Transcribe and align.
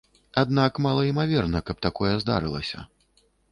Аднак 0.41 0.79
малаімаверна, 0.85 1.63
каб 1.69 1.85
такое 1.89 2.13
здарылася. 2.25 2.79